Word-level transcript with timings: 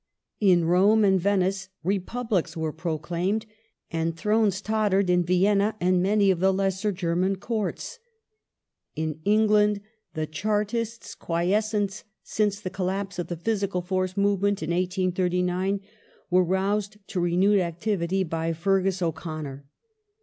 In 0.39 0.65
Rome 0.65 1.03
and 1.05 1.21
Venice 1.21 1.69
Republics 1.83 2.57
were 2.57 2.73
proclaimed; 2.73 3.45
and 3.91 4.17
thrones 4.17 4.59
tottered 4.59 5.11
in 5.11 5.23
Vienna 5.23 5.75
and 5.79 6.01
many 6.01 6.31
of 6.31 6.39
the 6.39 6.51
lesser 6.51 6.91
German 6.91 7.35
Courts. 7.35 7.99
In 8.95 9.19
England 9.25 9.79
the 10.15 10.25
Chartists, 10.25 11.13
quiescent 11.13 12.03
since 12.23 12.59
the 12.59 12.71
collapse 12.71 13.19
of 13.19 13.27
the 13.27 13.37
physical 13.37 13.83
force 13.83 14.17
movement 14.17 14.63
in 14.63 14.71
1839, 14.71 15.81
were 16.31 16.43
roused 16.43 16.97
to 17.05 17.19
renewed 17.19 17.59
activity 17.59 18.23
by 18.23 18.53
Feargus 18.53 19.03
O'Connor. 19.03 19.67